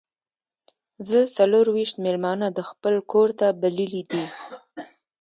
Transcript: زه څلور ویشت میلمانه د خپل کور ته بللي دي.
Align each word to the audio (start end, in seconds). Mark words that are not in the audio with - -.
زه 1.09 1.19
څلور 1.37 1.65
ویشت 1.75 1.95
میلمانه 2.05 2.47
د 2.51 2.59
خپل 2.69 2.93
کور 3.11 3.29
ته 3.39 3.47
بللي 3.61 4.01
دي. 4.11 4.25